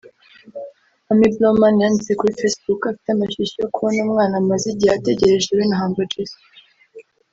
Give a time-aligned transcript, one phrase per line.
[1.11, 5.63] Amy Blauman yanditse kuri Facebook ko afite amashyushyu yo kubona ‘umwana amaze igihe ategereje we
[5.67, 6.39] na Humble Jizzo’